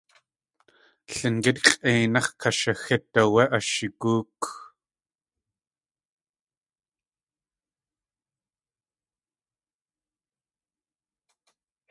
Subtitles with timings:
[1.15, 4.41] Lingít x̲ʼéináx̲ kashxeet áwé ashigóok.